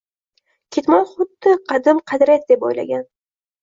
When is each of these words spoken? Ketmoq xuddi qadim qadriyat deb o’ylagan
Ketmoq 0.77 1.13
xuddi 1.19 1.55
qadim 1.71 2.03
qadriyat 2.09 2.53
deb 2.53 2.71
o’ylagan 2.73 3.11